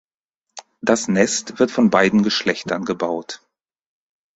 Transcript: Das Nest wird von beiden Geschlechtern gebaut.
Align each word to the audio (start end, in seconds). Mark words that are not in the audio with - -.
Das 0.81 1.07
Nest 1.07 1.59
wird 1.59 1.69
von 1.69 1.91
beiden 1.91 2.23
Geschlechtern 2.23 2.85
gebaut. 2.85 3.39